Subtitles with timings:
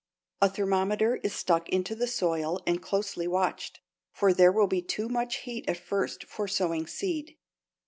[0.41, 3.81] A thermometer is stuck into the soil and closely watched,
[4.11, 7.37] for there will be too much heat at first for sowing seed.